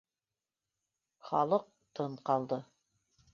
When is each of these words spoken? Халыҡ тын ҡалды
Халыҡ 1.31 1.67
тын 2.01 2.17
ҡалды 2.31 2.59